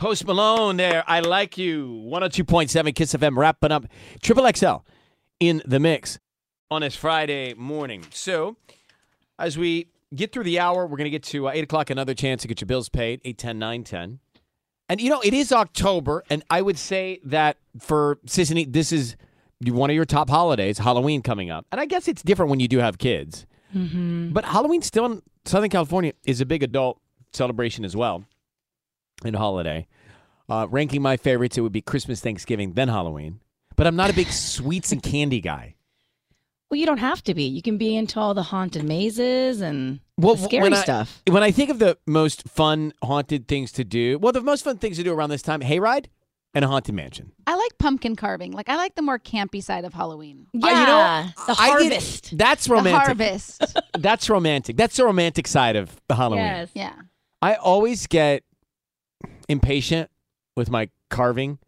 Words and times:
Post 0.00 0.26
Malone 0.26 0.78
there. 0.78 1.04
I 1.06 1.20
like 1.20 1.58
you. 1.58 1.86
102.7 2.10 2.70
KIIS 2.94 3.18
FM 3.18 3.36
wrapping 3.36 3.70
up 3.70 3.84
Triple 4.22 4.50
XL 4.50 4.76
in 5.40 5.60
the 5.66 5.78
mix 5.78 6.18
on 6.70 6.80
this 6.80 6.96
Friday 6.96 7.52
morning. 7.52 8.06
So, 8.10 8.56
as 9.38 9.58
we 9.58 9.88
get 10.14 10.32
through 10.32 10.44
the 10.44 10.58
hour, 10.58 10.86
we're 10.86 10.96
going 10.96 11.04
to 11.04 11.10
get 11.10 11.24
to 11.24 11.48
uh, 11.48 11.52
8 11.52 11.64
o'clock, 11.64 11.90
another 11.90 12.14
chance 12.14 12.40
to 12.40 12.48
get 12.48 12.62
your 12.62 12.66
bills 12.66 12.88
paid 12.88 13.20
8 13.26 13.36
10, 13.36 13.58
9 13.58 13.84
10. 13.84 14.20
And, 14.88 15.02
you 15.02 15.10
know, 15.10 15.20
it 15.20 15.34
is 15.34 15.52
October, 15.52 16.24
and 16.30 16.42
I 16.48 16.62
would 16.62 16.78
say 16.78 17.20
that 17.24 17.58
for 17.78 18.16
Sisanie, 18.26 18.72
this 18.72 18.92
is 18.92 19.16
one 19.62 19.90
of 19.90 19.96
your 19.96 20.06
top 20.06 20.30
holidays, 20.30 20.78
Halloween 20.78 21.20
coming 21.20 21.50
up. 21.50 21.66
And 21.70 21.78
I 21.78 21.84
guess 21.84 22.08
it's 22.08 22.22
different 22.22 22.48
when 22.48 22.58
you 22.58 22.68
do 22.68 22.78
have 22.78 22.96
kids. 22.96 23.44
Mm-hmm. 23.76 24.32
But 24.32 24.46
Halloween 24.46 24.80
still 24.80 25.04
in 25.04 25.22
Southern 25.44 25.68
California 25.68 26.14
is 26.24 26.40
a 26.40 26.46
big 26.46 26.62
adult 26.62 26.98
celebration 27.34 27.84
as 27.84 27.94
well 27.94 28.24
and 29.24 29.36
holiday. 29.36 29.86
Uh, 30.48 30.66
ranking 30.70 31.00
my 31.02 31.16
favorites, 31.16 31.56
it 31.56 31.60
would 31.60 31.72
be 31.72 31.80
Christmas, 31.80 32.20
Thanksgiving, 32.20 32.72
then 32.72 32.88
Halloween. 32.88 33.40
But 33.76 33.86
I'm 33.86 33.96
not 33.96 34.10
a 34.10 34.12
big 34.14 34.28
sweets 34.28 34.90
and 34.92 35.02
candy 35.02 35.40
guy. 35.40 35.76
Well, 36.70 36.78
you 36.78 36.86
don't 36.86 36.98
have 36.98 37.22
to 37.24 37.34
be. 37.34 37.44
You 37.44 37.62
can 37.62 37.78
be 37.78 37.96
into 37.96 38.20
all 38.20 38.32
the 38.34 38.42
haunted 38.44 38.84
mazes 38.84 39.60
and 39.60 40.00
Well, 40.18 40.36
the 40.36 40.44
scary 40.44 40.62
when 40.62 40.74
I- 40.74 40.82
stuff. 40.82 41.22
When 41.28 41.42
I 41.42 41.50
think 41.50 41.70
of 41.70 41.78
the 41.78 41.98
most 42.06 42.48
fun 42.48 42.92
haunted 43.02 43.48
things 43.48 43.72
to 43.72 43.84
do, 43.84 44.18
well, 44.18 44.32
the 44.32 44.40
most 44.40 44.62
fun 44.64 44.78
things 44.78 44.96
to 44.98 45.02
do 45.02 45.12
around 45.12 45.30
this 45.30 45.42
time, 45.42 45.60
hayride 45.60 46.06
and 46.54 46.64
a 46.64 46.68
haunted 46.68 46.94
mansion. 46.94 47.32
I 47.46 47.54
like 47.56 47.78
pumpkin 47.78 48.14
carving. 48.16 48.52
Like 48.52 48.68
I 48.68 48.76
like 48.76 48.94
the 48.96 49.02
more 49.02 49.18
campy 49.18 49.62
side 49.62 49.84
of 49.84 49.94
Halloween. 49.94 50.46
Yeah, 50.52 50.66
Uh, 50.66 50.70
you 50.80 50.86
know, 50.86 51.44
the 51.54 51.56
I 51.60 51.68
get 51.68 51.86
it. 51.86 51.92
harvest. 51.94 52.38
That's 52.38 52.66
The 52.66 52.72
romantic. 52.74 53.02
harvest. 53.06 53.76
That's 53.98 54.28
romantic. 54.30 54.76
That's 54.76 54.96
the 54.96 55.04
romantic 55.04 55.46
side 55.48 55.74
of 55.76 56.00
the 56.08 56.14
Halloween. 56.16 56.44
Yes. 56.44 56.68
yeah. 56.74 56.92
I 57.42 57.54
always 57.54 58.06
get 58.06 58.42
impatient 59.50 60.10
with 60.56 60.70
my 60.70 60.88
carving. 61.08 61.58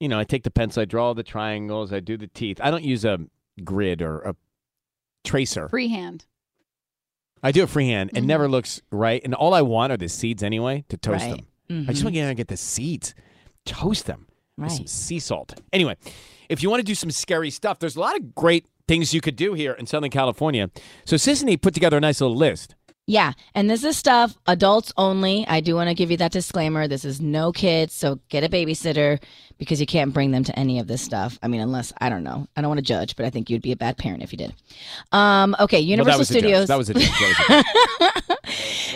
You 0.00 0.08
know, 0.08 0.18
I 0.18 0.24
take 0.24 0.42
the 0.42 0.50
pencil, 0.50 0.82
I 0.82 0.84
draw 0.84 1.14
the 1.14 1.22
triangles, 1.22 1.92
I 1.92 2.00
do 2.00 2.16
the 2.16 2.26
teeth. 2.26 2.60
I 2.62 2.70
don't 2.70 2.84
use 2.84 3.04
a 3.04 3.18
grid 3.64 4.02
or 4.02 4.20
a 4.20 4.36
tracer. 5.24 5.68
Freehand. 5.68 6.26
I 7.42 7.52
do 7.52 7.62
it 7.62 7.68
freehand. 7.70 8.10
It 8.14 8.22
Mhm. 8.22 8.26
never 8.26 8.48
looks 8.48 8.82
right. 8.90 9.20
And 9.24 9.34
all 9.34 9.54
I 9.54 9.62
want 9.62 9.92
are 9.92 9.96
the 9.96 10.08
seeds 10.08 10.42
anyway 10.42 10.84
to 10.88 10.96
toast 10.96 11.24
Right. 11.24 11.36
them. 11.36 11.46
I 11.88 11.92
just 11.92 12.02
Mhm. 12.02 12.04
want 12.04 12.14
to 12.14 12.20
get, 12.20 12.36
get 12.36 12.48
the 12.48 12.56
seeds, 12.56 13.14
toast 13.64 14.06
them 14.06 14.26
with 14.56 14.72
some 14.72 14.86
sea 14.86 15.18
salt. 15.18 15.58
Anyway, 15.72 15.96
if 16.48 16.62
you 16.62 16.70
want 16.70 16.80
to 16.80 16.84
do 16.84 16.94
some 16.94 17.10
scary 17.10 17.50
stuff, 17.50 17.78
there's 17.78 17.96
a 17.96 18.00
lot 18.00 18.16
of 18.16 18.34
great 18.34 18.66
things 18.86 19.12
you 19.12 19.20
could 19.20 19.34
do 19.36 19.54
here 19.54 19.72
in 19.72 19.84
Southern 19.86 20.10
California. 20.10 20.70
So 21.04 21.16
Sisanie 21.16 21.60
put 21.60 21.74
together 21.74 21.96
a 21.96 22.00
nice 22.00 22.20
little 22.20 22.36
list. 22.36 22.75
Yeah, 23.08 23.34
and 23.54 23.70
this 23.70 23.84
is 23.84 23.96
stuff 23.96 24.36
adults 24.48 24.92
only. 24.96 25.46
I 25.46 25.60
do 25.60 25.76
want 25.76 25.88
to 25.88 25.94
give 25.94 26.10
you 26.10 26.16
that 26.16 26.32
disclaimer. 26.32 26.88
This 26.88 27.04
is 27.04 27.20
no 27.20 27.52
kids, 27.52 27.94
so 27.94 28.18
get 28.28 28.42
a 28.42 28.48
babysitter 28.48 29.22
because 29.58 29.80
you 29.80 29.86
can't 29.86 30.12
bring 30.12 30.32
them 30.32 30.42
to 30.42 30.58
any 30.58 30.80
of 30.80 30.88
this 30.88 31.02
stuff. 31.02 31.38
I 31.40 31.46
mean, 31.46 31.60
unless 31.60 31.92
I 32.00 32.08
don't 32.08 32.24
know. 32.24 32.48
I 32.56 32.60
don't 32.60 32.68
want 32.68 32.78
to 32.78 32.84
judge, 32.84 33.14
but 33.14 33.24
I 33.24 33.30
think 33.30 33.48
you'd 33.48 33.62
be 33.62 33.70
a 33.70 33.76
bad 33.76 33.96
parent 33.96 34.24
if 34.24 34.32
you 34.32 34.38
did. 34.38 34.54
Um, 35.12 35.54
okay, 35.60 35.78
Universal 35.78 36.18
that 36.18 36.26
Studios. 36.26 36.66
That 36.66 36.78
was 36.78 36.90
a 36.90 36.94
joke. 36.94 37.02
That 37.04 37.64
was 37.88 38.08
a 38.08 38.24
joke. 38.24 38.35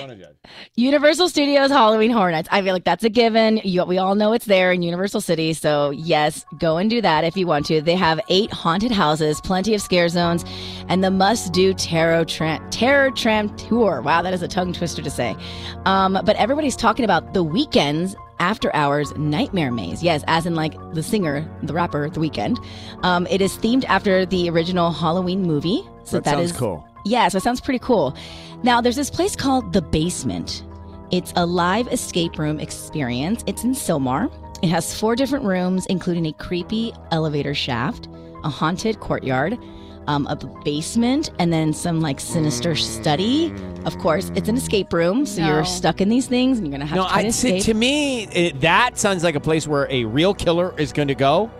Judge. 0.08 0.36
Universal 0.76 1.28
Studios 1.28 1.70
Halloween 1.70 2.10
Horror 2.10 2.30
Nights. 2.32 2.48
I 2.50 2.62
feel 2.62 2.72
like 2.72 2.84
that's 2.84 3.04
a 3.04 3.08
given. 3.08 3.60
You, 3.64 3.84
we 3.84 3.98
all 3.98 4.14
know 4.14 4.32
it's 4.32 4.46
there 4.46 4.72
in 4.72 4.82
Universal 4.82 5.20
City. 5.20 5.52
So, 5.52 5.90
yes, 5.90 6.44
go 6.58 6.76
and 6.78 6.88
do 6.88 7.00
that 7.02 7.24
if 7.24 7.36
you 7.36 7.46
want 7.46 7.66
to. 7.66 7.80
They 7.80 7.96
have 7.96 8.20
eight 8.28 8.50
haunted 8.52 8.90
houses, 8.92 9.40
plenty 9.42 9.74
of 9.74 9.80
scare 9.82 10.08
zones, 10.08 10.44
and 10.88 11.04
the 11.04 11.10
must 11.10 11.52
do 11.52 11.74
Tarot 11.74 12.24
Tram, 12.24 12.68
Terror 12.70 13.10
Tram 13.10 13.54
Tour. 13.56 14.02
Wow, 14.02 14.22
that 14.22 14.32
is 14.34 14.42
a 14.42 14.48
tongue 14.48 14.72
twister 14.72 15.02
to 15.02 15.10
say. 15.10 15.36
Um, 15.84 16.18
but 16.24 16.36
everybody's 16.36 16.76
talking 16.76 17.04
about 17.04 17.34
the 17.34 17.44
Weeknd's. 17.44 18.16
After 18.42 18.74
Hours 18.74 19.14
Nightmare 19.18 19.70
Maze. 19.70 20.02
Yes, 20.02 20.24
as 20.26 20.46
in 20.46 20.54
like 20.54 20.72
the 20.94 21.02
singer, 21.02 21.46
the 21.62 21.74
rapper, 21.74 22.08
The 22.08 22.20
Weeknd. 22.20 22.56
Um, 23.04 23.26
it 23.26 23.42
is 23.42 23.52
themed 23.58 23.84
after 23.84 24.24
the 24.24 24.48
original 24.48 24.90
Halloween 24.92 25.42
movie. 25.42 25.82
So 26.04 26.20
That 26.20 26.30
sounds 26.36 26.52
is- 26.52 26.56
cool. 26.56 26.82
Yeah, 27.04 27.28
so 27.28 27.38
it 27.38 27.42
sounds 27.42 27.60
pretty 27.60 27.78
cool. 27.78 28.14
Now, 28.62 28.80
there's 28.80 28.96
this 28.96 29.10
place 29.10 29.34
called 29.36 29.72
The 29.72 29.82
Basement. 29.82 30.64
It's 31.10 31.32
a 31.36 31.44
live 31.46 31.88
escape 31.88 32.38
room 32.38 32.60
experience. 32.60 33.42
It's 33.46 33.64
in 33.64 33.72
Sylmar. 33.74 34.30
It 34.62 34.68
has 34.68 34.98
four 34.98 35.16
different 35.16 35.44
rooms, 35.44 35.86
including 35.86 36.26
a 36.26 36.32
creepy 36.34 36.92
elevator 37.10 37.54
shaft, 37.54 38.08
a 38.44 38.48
haunted 38.50 39.00
courtyard, 39.00 39.58
um, 40.06 40.26
a 40.26 40.36
basement, 40.64 41.30
and 41.38 41.52
then 41.52 41.72
some 41.72 42.00
like 42.00 42.20
sinister 42.20 42.76
study. 42.76 43.52
Of 43.86 43.96
course, 43.98 44.30
it's 44.34 44.48
an 44.48 44.56
escape 44.56 44.92
room, 44.92 45.24
so 45.24 45.40
No. 45.40 45.48
you're 45.48 45.64
stuck 45.64 46.00
in 46.00 46.08
these 46.10 46.26
things, 46.26 46.58
and 46.58 46.66
you're 46.66 46.72
gonna 46.72 46.86
have 46.86 46.96
No, 46.96 47.04
to 47.04 47.08
try 47.08 47.18
I, 47.20 47.22
to 47.22 47.28
to, 47.32 47.36
escape. 47.48 47.62
to 47.64 47.74
me, 47.74 48.24
it, 48.28 48.60
that 48.60 48.98
sounds 48.98 49.24
like 49.24 49.34
a 49.34 49.40
place 49.40 49.66
where 49.66 49.86
a 49.90 50.04
real 50.04 50.34
killer 50.34 50.74
is 50.78 50.92
going 50.92 51.08
to 51.08 51.14
go 51.14 51.50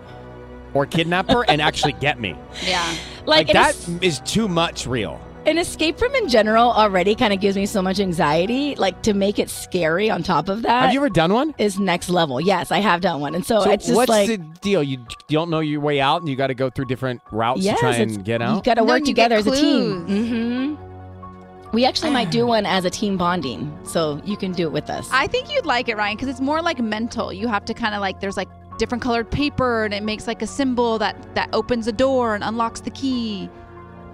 or 0.74 0.84
kidnap 0.86 1.30
her 1.30 1.44
and 1.48 1.60
actually 1.62 1.92
get 1.94 2.20
me. 2.20 2.36
Yeah. 2.66 2.94
Like, 3.26 3.48
an 3.48 3.54
that 3.54 3.70
es- 3.70 3.88
is 4.02 4.20
too 4.20 4.46
much 4.48 4.86
real. 4.86 5.20
An 5.46 5.56
escape 5.56 5.98
room 6.02 6.14
in 6.16 6.28
general 6.28 6.70
already 6.70 7.14
kind 7.14 7.32
of 7.32 7.40
gives 7.40 7.56
me 7.56 7.64
so 7.64 7.80
much 7.80 7.98
anxiety. 7.98 8.74
Like 8.74 9.02
to 9.04 9.14
make 9.14 9.38
it 9.38 9.48
scary 9.48 10.10
on 10.10 10.22
top 10.22 10.50
of 10.50 10.62
that 10.62 10.82
Have 10.84 10.92
you 10.92 11.00
ever 11.00 11.08
done 11.08 11.32
one? 11.32 11.54
is 11.56 11.78
next 11.78 12.10
level. 12.10 12.40
Yes, 12.40 12.70
I 12.70 12.78
have 12.78 13.00
done 13.00 13.20
one, 13.20 13.34
and 13.34 13.44
so, 13.44 13.62
So 13.62 13.70
it's 13.70 13.86
just 13.86 13.96
what's 13.96 14.10
like 14.10 14.28
the 14.28 14.36
deal? 14.60 14.82
You, 14.82 14.98
you 14.98 15.38
don't 15.38 15.48
know 15.48 15.60
your 15.60 15.80
way 15.80 15.98
out, 15.98 16.20
and 16.20 16.28
you 16.28 16.36
got 16.36 16.48
to 16.48 16.54
go 16.54 16.68
through 16.68 16.84
different 16.86 17.22
routes 17.32 17.62
yes, 17.62 17.76
to 17.78 17.80
try 17.80 17.96
and 17.96 18.22
get 18.22 18.42
out. 18.42 18.50
You 18.50 18.56
out. 18.58 18.64
got 18.64 18.74
to 18.74 18.84
work 18.84 18.98
and 18.98 19.08
you 19.08 19.14
get 19.14 19.28
together 19.30 19.36
as 19.36 19.46
a 19.46 19.60
team. 19.60 20.04
clues. 20.06 20.28
hmm 20.28 21.70
We 21.72 21.86
actually 21.86 22.10
might 22.10 22.30
do 22.30 22.46
one 22.46 22.66
as 22.66 22.84
a 22.84 22.90
team 22.90 23.16
bonding, 23.16 23.76
so 23.82 24.20
you 24.26 24.36
can 24.36 24.52
do 24.52 24.64
it 24.64 24.72
with 24.72 24.90
us. 24.90 25.08
I 25.10 25.26
think 25.26 25.50
you'd 25.50 25.64
like 25.64 25.88
it, 25.88 25.96
Ryan, 25.96 26.16
because 26.16 26.28
it's 26.28 26.42
more 26.42 26.60
like 26.60 26.78
mental. 26.80 27.32
You 27.32 27.48
have 27.48 27.64
to 27.64 27.72
kind 27.72 27.94
of 27.94 28.02
like 28.02 28.20
there's 28.20 28.36
like 28.36 28.48
different 28.76 29.00
colored 29.02 29.30
paper, 29.30 29.86
and 29.86 29.94
it 29.94 30.02
makes 30.02 30.26
like 30.26 30.42
a 30.42 30.46
symbol 30.46 30.98
that 30.98 31.16
that 31.34 31.48
opens 31.54 31.86
a 31.86 31.92
door 31.92 32.34
and 32.34 32.44
unlocks 32.44 32.80
the 32.80 32.90
key. 32.90 33.48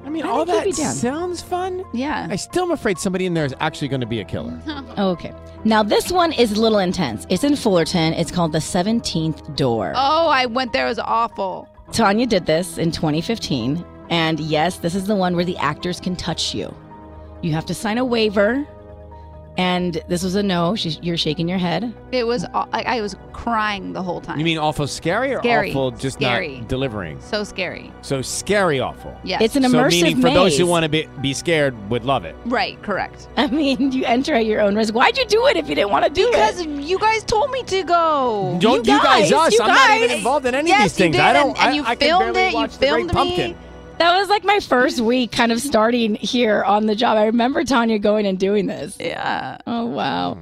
I 0.07 0.09
mean, 0.09 0.25
I 0.25 0.29
all 0.29 0.45
that 0.45 0.65
you'd 0.65 0.77
be 0.77 0.83
down. 0.83 0.95
sounds 0.95 1.43
fun. 1.43 1.85
Yeah. 1.93 2.29
I 2.31 2.37
still 2.37 2.63
am 2.65 2.71
afraid 2.71 2.97
somebody 2.99 3.27
in 3.27 3.35
there 3.35 3.45
is 3.45 3.55
actually 3.61 3.89
going 3.89 4.01
to 4.03 4.07
be 4.07 4.21
a 4.21 4.25
killer. 4.25 4.59
Oh, 4.99 5.11
okay. 5.11 5.35
Now 5.65 5.83
this 5.83 6.11
one 6.11 6.33
is 6.33 6.53
a 6.53 6.61
little 6.61 6.79
intense. 6.79 7.27
It's 7.29 7.45
in 7.45 7.55
Fullerton. 7.57 8.15
It's 8.15 8.31
called 8.31 8.53
the 8.53 8.61
Seventeenth 8.63 9.55
Door. 9.57 9.93
Oh, 9.95 10.29
I 10.29 10.47
went 10.47 10.73
there. 10.73 10.87
It 10.87 10.91
was 10.91 10.99
awful. 11.01 11.69
Tanya 11.93 12.27
did 12.27 12.47
this 12.47 12.79
in 12.79 12.91
2015, 12.93 13.85
and 14.09 14.41
yes, 14.41 14.79
this 14.79 14.95
is 14.95 15.07
the 15.07 15.15
one 15.15 15.37
where 15.37 15.45
the 15.45 15.57
actors 15.59 16.01
can 16.01 16.17
touch 16.17 16.55
you. 16.55 16.75
You 17.43 17.53
have 17.53 17.67
to 17.67 17.75
sign 17.75 17.99
a 17.99 18.05
waiver. 18.05 18.67
And 19.59 20.03
this 20.09 20.23
was 20.23 20.35
a 20.35 20.43
no. 20.43 20.75
She's, 20.77 20.99
you're 21.03 21.17
shaking 21.17 21.49
your 21.49 21.59
head. 21.59 21.95
It 22.13 22.27
was. 22.27 22.45
I, 22.55 22.83
I 22.87 23.01
was 23.01 23.17
crying 23.33 23.93
the 23.95 24.03
whole 24.03 24.21
time. 24.21 24.39
You 24.39 24.45
mean 24.45 24.59
awful 24.59 24.87
scary 24.87 25.33
or 25.35 25.39
Scary. 25.41 25.71
awful 25.71 25.91
just 25.93 26.19
Scary. 26.19 26.59
not 26.61 26.69
delivering? 26.69 27.21
so 27.21 27.43
scary? 27.45 27.93
So 28.03 28.21
scary 28.23 28.81
awful. 28.81 29.19
Yes. 29.25 29.41
It's 29.43 29.57
an 29.57 29.63
so 29.63 29.71
immersive 29.71 29.91
meaning 29.91 30.21
for 30.21 30.31
those 30.31 30.57
who 30.59 30.65
maze. 30.65 30.71
want 30.71 30.83
to 30.85 30.89
be, 30.91 31.09
be 31.23 31.33
scared 31.33 31.75
would 31.91 32.05
love 32.05 32.25
it. 32.25 32.37
right. 32.47 32.81
Correct. 32.83 33.29
I 33.37 33.47
mean, 33.47 33.93
you 33.93 34.05
enter 34.05 34.35
at 34.35 34.45
your 34.47 34.61
own 34.61 34.77
risk. 34.77 34.95
Why'd 34.95 35.17
you 35.17 35.25
do 35.27 35.47
it 35.47 35.57
if 35.57 35.69
you 35.69 35.75
didn't 35.75 35.91
want 35.91 36.05
to 36.05 36.11
do 36.11 36.27
it? 36.29 36.33
Because 36.33 36.67
you 36.67 36.99
guys 36.99 37.25
told 37.25 37.51
me 37.51 37.63
to 37.65 37.83
go. 37.83 38.59
Don't 38.61 38.87
You 38.87 38.93
you 38.95 38.99
guys, 39.03 39.31
guys, 39.31 39.33
us? 39.33 39.53
you 39.55 39.61
I'm 39.63 39.69
not 39.69 39.91
even 39.97 40.09
guys. 40.09 40.19
involved 40.19 40.47
in 40.47 40.55
any 40.55 40.69
Yes, 40.69 40.93
of 40.93 40.99
these 40.99 40.99
you 40.99 41.05
things. 41.05 41.17
did, 41.17 41.25
I 41.25 41.33
don't. 41.33 41.49
and- 41.51 41.59
and 41.59 41.71
I, 41.71 41.73
you 41.77 41.83
I 41.85 41.95
can 41.95 42.09
filmed 42.09 42.35
barely 42.35 42.49
it, 42.49 42.51
you 42.51 42.55
watch 42.57 42.73
The 42.79 42.79
Great 42.79 42.89
filmed 42.91 43.07
me. 43.09 43.15
Pumpkin. 43.15 43.57
That 43.99 44.15
was 44.19 44.29
like 44.29 44.45
my 44.45 44.61
first 44.61 45.01
week 45.01 45.33
kind 45.33 45.51
of 45.51 45.61
starting 45.61 46.17
here 46.17 46.63
on 46.63 46.85
the 46.85 46.95
job. 46.95 47.17
I 47.17 47.25
remember 47.27 47.65
Tanya 47.65 47.99
going 47.99 48.27
and 48.27 48.39
doing 48.39 48.67
this. 48.67 48.95
Yeah. 49.01 49.57
Oh 49.67 49.87
wow. 49.87 50.39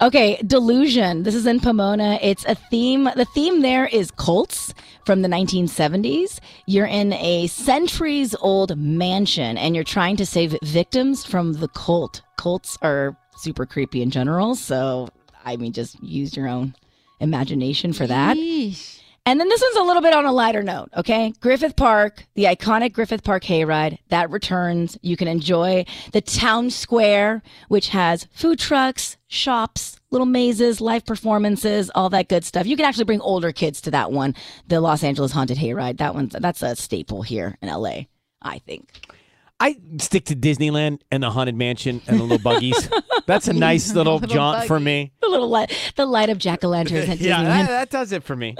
Okay, 0.00 0.42
Delusion. 0.44 1.22
This 1.22 1.36
is 1.36 1.46
in 1.46 1.60
Pomona. 1.60 2.18
It's 2.20 2.44
a 2.46 2.56
theme. 2.56 3.04
The 3.04 3.24
theme 3.26 3.62
there 3.62 3.86
is 3.86 4.10
cults 4.10 4.74
from 5.04 5.22
the 5.22 5.28
1970s. 5.28 6.40
You're 6.66 6.86
in 6.86 7.12
a 7.12 7.46
centuries 7.46 8.34
old 8.40 8.76
mansion 8.76 9.56
and 9.56 9.76
you're 9.76 9.84
trying 9.84 10.16
to 10.16 10.26
save 10.26 10.56
victims 10.62 11.24
from 11.24 11.52
the 11.54 11.68
cult. 11.68 12.22
Cults 12.36 12.76
are 12.82 13.16
super 13.36 13.66
creepy 13.66 14.02
in 14.02 14.10
general, 14.10 14.56
so 14.56 15.08
I 15.44 15.56
mean 15.56 15.72
just 15.72 16.02
use 16.02 16.36
your 16.36 16.48
own 16.48 16.74
imagination 17.20 17.92
for 17.92 18.08
that. 18.08 18.36
Yeesh. 18.36 19.00
And 19.26 19.40
then 19.40 19.48
this 19.48 19.60
one's 19.60 19.76
a 19.76 19.82
little 19.82 20.02
bit 20.02 20.14
on 20.14 20.24
a 20.24 20.32
lighter 20.32 20.62
note, 20.62 20.88
okay? 20.96 21.32
Griffith 21.40 21.74
Park, 21.74 22.24
the 22.34 22.44
iconic 22.44 22.92
Griffith 22.92 23.24
Park 23.24 23.42
hayride, 23.42 23.98
that 24.08 24.30
returns. 24.30 24.96
You 25.02 25.16
can 25.16 25.26
enjoy 25.26 25.84
the 26.12 26.20
town 26.20 26.70
square, 26.70 27.42
which 27.66 27.88
has 27.88 28.28
food 28.30 28.60
trucks, 28.60 29.16
shops, 29.26 29.98
little 30.12 30.26
mazes, 30.26 30.80
live 30.80 31.04
performances, 31.04 31.90
all 31.96 32.08
that 32.10 32.28
good 32.28 32.44
stuff. 32.44 32.66
You 32.66 32.76
can 32.76 32.84
actually 32.84 33.04
bring 33.04 33.20
older 33.20 33.50
kids 33.50 33.80
to 33.82 33.90
that 33.90 34.12
one, 34.12 34.36
the 34.68 34.80
Los 34.80 35.02
Angeles 35.02 35.32
Haunted 35.32 35.58
Hayride. 35.58 35.98
That 35.98 36.14
one's 36.14 36.36
that's 36.38 36.62
a 36.62 36.76
staple 36.76 37.22
here 37.22 37.58
in 37.60 37.68
LA, 37.68 38.02
I 38.40 38.60
think. 38.60 38.88
I 39.58 39.76
stick 39.98 40.26
to 40.26 40.36
Disneyland 40.36 41.00
and 41.10 41.22
the 41.22 41.30
Haunted 41.30 41.56
Mansion 41.56 42.00
and 42.06 42.20
the 42.20 42.22
little 42.22 42.38
buggies. 42.38 42.88
That's 43.26 43.48
a 43.48 43.54
nice 43.54 43.92
little, 43.94 44.18
Little 44.20 44.36
jaunt 44.36 44.66
for 44.68 44.78
me. 44.78 45.12
The 45.20 45.28
little 45.28 45.48
light, 45.48 45.72
the 45.96 46.04
light 46.06 46.28
up 46.28 46.38
jack 46.38 46.62
o' 46.62 46.68
lanterns 46.68 47.08
yeah, 47.20 47.38
Disneyland. 47.38 47.44
that, 47.44 47.66
that 47.68 47.90
does 47.90 48.12
it 48.12 48.22
for 48.22 48.36
me. 48.36 48.54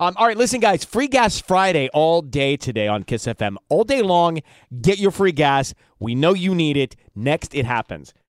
Um, 0.00 0.14
all 0.16 0.26
right, 0.26 0.36
listen, 0.36 0.60
guys. 0.60 0.84
Free 0.84 1.08
gas 1.08 1.40
Friday 1.40 1.88
all 1.92 2.22
day 2.22 2.56
today 2.56 2.86
on 2.86 3.02
KIIS 3.02 3.34
FM. 3.34 3.56
All 3.68 3.82
day 3.82 4.02
long. 4.02 4.40
Get 4.80 4.98
your 4.98 5.10
free 5.10 5.32
gas. 5.32 5.74
We 5.98 6.14
know 6.14 6.34
you 6.34 6.54
need 6.54 6.76
it. 6.76 6.94
Next, 7.16 7.54
it 7.54 7.64
happens. 7.64 8.14